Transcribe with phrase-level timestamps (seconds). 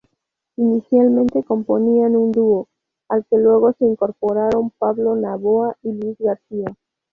[0.57, 2.67] Inicialmente componían un dúo,
[3.07, 6.75] al que luego se incorporaron Pablo Novoa y Luis García.